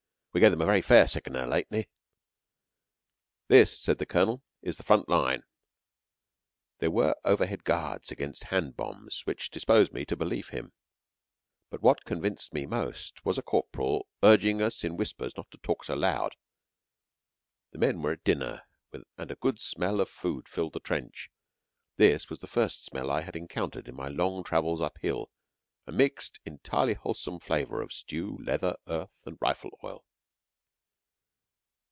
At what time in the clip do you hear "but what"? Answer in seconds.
11.69-12.05